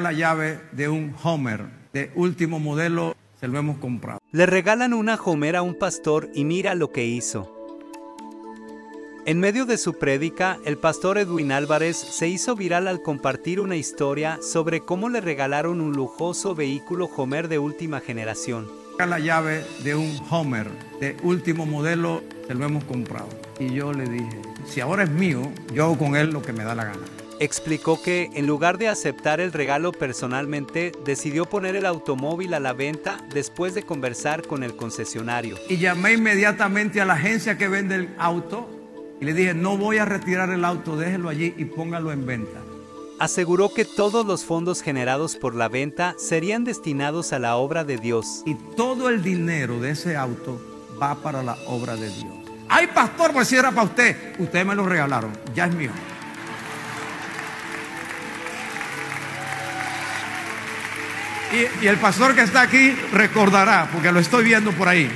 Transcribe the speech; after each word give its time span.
la 0.00 0.10
llave 0.10 0.58
de 0.72 0.88
un 0.88 1.14
Homer 1.22 1.66
de 1.92 2.10
último 2.16 2.58
modelo, 2.58 3.14
se 3.38 3.46
lo 3.46 3.60
hemos 3.60 3.78
comprado. 3.78 4.18
Le 4.32 4.44
regalan 4.44 4.92
una 4.92 5.14
Homer 5.14 5.54
a 5.54 5.62
un 5.62 5.78
pastor 5.78 6.30
y 6.34 6.44
mira 6.44 6.74
lo 6.74 6.90
que 6.90 7.04
hizo. 7.04 7.54
En 9.24 9.38
medio 9.38 9.66
de 9.66 9.78
su 9.78 9.96
prédica, 9.96 10.58
el 10.64 10.78
pastor 10.78 11.16
Edwin 11.16 11.52
Álvarez 11.52 11.96
se 11.96 12.26
hizo 12.26 12.56
viral 12.56 12.88
al 12.88 13.02
compartir 13.02 13.60
una 13.60 13.76
historia 13.76 14.40
sobre 14.42 14.80
cómo 14.80 15.08
le 15.08 15.20
regalaron 15.20 15.80
un 15.80 15.92
lujoso 15.92 16.56
vehículo 16.56 17.08
Homer 17.16 17.46
de 17.46 17.60
última 17.60 18.00
generación. 18.00 18.66
La 18.98 19.20
llave 19.20 19.64
de 19.84 19.94
un 19.94 20.20
Homer 20.28 20.66
de 20.98 21.16
último 21.22 21.66
modelo, 21.66 22.24
se 22.48 22.54
lo 22.54 22.64
hemos 22.64 22.82
comprado. 22.82 23.28
Y 23.60 23.72
yo 23.72 23.92
le 23.92 24.08
dije, 24.08 24.42
si 24.66 24.80
ahora 24.80 25.04
es 25.04 25.10
mío, 25.10 25.52
yo 25.72 25.84
hago 25.84 25.96
con 25.96 26.16
él 26.16 26.30
lo 26.30 26.42
que 26.42 26.52
me 26.52 26.64
da 26.64 26.74
la 26.74 26.84
gana 26.86 27.23
explicó 27.40 28.00
que, 28.00 28.30
en 28.34 28.46
lugar 28.46 28.78
de 28.78 28.88
aceptar 28.88 29.40
el 29.40 29.52
regalo 29.52 29.92
personalmente, 29.92 30.92
decidió 31.04 31.44
poner 31.44 31.76
el 31.76 31.86
automóvil 31.86 32.54
a 32.54 32.60
la 32.60 32.72
venta 32.72 33.18
después 33.32 33.74
de 33.74 33.82
conversar 33.82 34.46
con 34.46 34.62
el 34.62 34.76
concesionario. 34.76 35.56
Y 35.68 35.78
llamé 35.78 36.12
inmediatamente 36.14 37.00
a 37.00 37.04
la 37.04 37.14
agencia 37.14 37.58
que 37.58 37.68
vende 37.68 37.94
el 37.96 38.14
auto 38.18 38.68
y 39.20 39.24
le 39.24 39.34
dije, 39.34 39.54
no 39.54 39.76
voy 39.76 39.98
a 39.98 40.04
retirar 40.04 40.50
el 40.50 40.64
auto, 40.64 40.96
déjelo 40.96 41.28
allí 41.28 41.54
y 41.56 41.64
póngalo 41.64 42.12
en 42.12 42.26
venta. 42.26 42.60
Aseguró 43.18 43.72
que 43.72 43.84
todos 43.84 44.26
los 44.26 44.44
fondos 44.44 44.82
generados 44.82 45.36
por 45.36 45.54
la 45.54 45.68
venta 45.68 46.16
serían 46.18 46.64
destinados 46.64 47.32
a 47.32 47.38
la 47.38 47.56
obra 47.56 47.84
de 47.84 47.96
Dios. 47.96 48.42
Y 48.44 48.54
todo 48.54 49.08
el 49.08 49.22
dinero 49.22 49.80
de 49.80 49.90
ese 49.90 50.16
auto 50.16 50.60
va 51.00 51.14
para 51.14 51.42
la 51.42 51.56
obra 51.66 51.94
de 51.94 52.08
Dios. 52.08 52.34
Ay, 52.68 52.88
pastor, 52.88 53.32
pues 53.32 53.46
si 53.48 53.56
era 53.56 53.70
para 53.70 53.86
usted. 53.86 54.16
Ustedes 54.38 54.66
me 54.66 54.74
lo 54.74 54.84
regalaron, 54.84 55.30
ya 55.54 55.66
es 55.66 55.74
mío. 55.74 55.90
Y, 61.54 61.86
el 61.86 61.96
pastor 61.98 62.34
que 62.34 62.40
está 62.40 62.62
aquí 62.62 62.90
recordará, 63.12 63.88
porque 63.92 64.10
lo 64.10 64.18
estoy 64.18 64.44
viendo 64.44 64.72
por 64.72 64.88
ahí. 64.88 65.08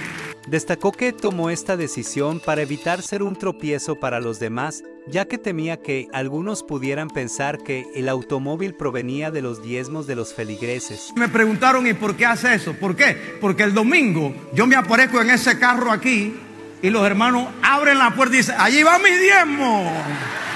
Destacó 0.47 0.93
que 0.93 1.12
tomó 1.12 1.51
esta 1.51 1.77
decisión 1.77 2.41
para 2.41 2.62
evitar 2.62 3.03
ser 3.03 3.25
un 3.25 3.35
tropiezo 3.35 3.97
para 3.97 4.21
los 4.21 4.39
demás, 4.39 4.85
ya 5.09 5.27
que 5.27 5.37
temía 5.37 5.83
que 5.83 6.07
algunos 6.12 6.62
pudieran 6.62 7.09
pensar 7.09 7.59
que 7.59 7.87
el 7.95 8.09
automóvil 8.09 8.75
provenía 8.75 9.31
de 9.31 9.43
los 9.43 9.62
diezmos 9.62 10.07
de 10.07 10.15
los 10.15 10.33
feligreses. 10.33 11.12
Me 11.17 11.29
preguntaron, 11.29 11.87
¿y 11.87 11.95
por 11.95 12.15
qué 12.15 12.27
hace 12.27 12.55
eso? 12.55 12.73
¿Por 12.75 12.95
qué? 12.95 13.37
Porque 13.41 13.65
el 13.65 13.75
domingo 13.75 14.33
yo 14.55 14.67
me 14.67 14.77
aparezco 14.77 15.21
en 15.21 15.31
ese 15.31 15.59
carro 15.59 15.91
aquí 15.91 16.34
y 16.81 16.91
los 16.91 17.05
hermanos 17.05 17.49
abren 17.62 17.99
la 17.99 18.15
puerta 18.15 18.34
y 18.37 18.39
dicen, 18.39 18.55
allí 18.59 18.83
va 18.84 18.99
mi 18.99 19.11
diezmo, 19.11 19.93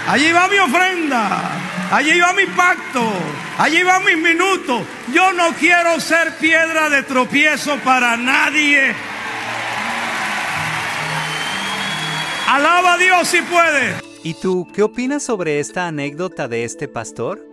allí 0.09 0.33
va 0.33 0.49
mi 0.49 0.59
ofrenda. 0.59 1.73
Allí 1.91 2.19
va 2.21 2.33
mi 2.33 2.47
pacto. 2.47 3.13
Allí 3.59 3.83
va 3.83 4.01
mis 4.01 4.17
minutos. 4.17 4.83
Yo 5.13 5.33
no 5.33 5.53
quiero 5.61 6.01
ser 6.01 6.37
piedra 6.39 6.89
de 6.89 7.03
tropiezo 7.03 7.77
para 7.85 8.17
nadie. 8.17 8.95
Alaba 12.49 12.95
a 12.95 12.99
Dios 12.99 13.29
si 13.29 13.43
puede. 13.43 13.95
¿Y 14.23 14.35
tú 14.35 14.69
qué 14.75 14.83
opinas 14.83 15.23
sobre 15.23 15.61
esta 15.61 15.87
anécdota 15.87 16.49
de 16.49 16.65
este 16.65 16.89
pastor? 16.89 17.52